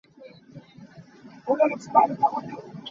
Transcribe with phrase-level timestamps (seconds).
[1.45, 2.57] Porhlawt hi san a tlai lo.